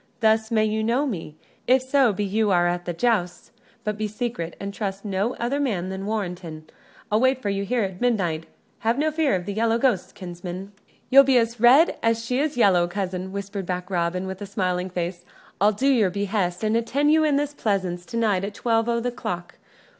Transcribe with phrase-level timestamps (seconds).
[0.19, 3.51] Thus may you know me, if so be you are at the jousts;
[3.83, 6.65] but be secret, and trust no other man than Warrenton.
[7.11, 8.47] I'll wait you here at midnight
[8.79, 10.71] have no fear of the yellow ghost, kinsman!"
[11.11, 15.23] "You'll be as red as she is yellow, cousin," whispered back Robin, with smiling face.
[15.61, 18.99] "I'll do your behest, and attend you in this pleasance to night at twelve o'
[19.01, 19.59] th' clock.